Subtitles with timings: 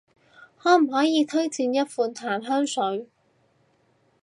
[0.57, 3.07] 可唔可以推薦一款淡香水？